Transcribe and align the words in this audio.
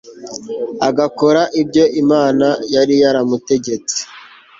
agakora 0.87 1.41
ibyo 1.61 1.83
imana 2.01 2.47
yari 2.75 2.95
yaramutegetse 3.01 3.99